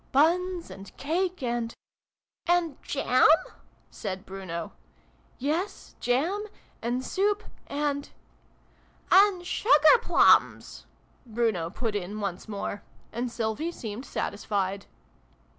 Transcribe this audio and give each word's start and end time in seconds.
"Buns, 0.11 0.71
and 0.71 0.97
cake, 0.97 1.43
and 1.43 1.75
("and 2.47 2.81
jam?" 2.81 3.27
said 3.91 4.25
Bruno.)" 4.25 4.71
Yes, 5.37 5.93
jam 5.99 6.45
and 6.81 7.05
soup 7.05 7.43
and 7.67 8.09
"("and 9.11 9.45
sugar 9.45 9.99
plums 10.01 10.87
/" 11.07 11.25
Bruno 11.37 11.69
put 11.69 11.93
in 11.93 12.19
once 12.19 12.47
more; 12.47 12.81
and 13.11 13.29
Sylvie 13.29 13.71
seemed 13.71 14.07
satisfied.) 14.07 14.87